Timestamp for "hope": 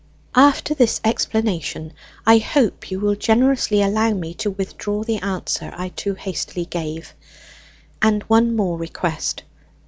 2.39-2.89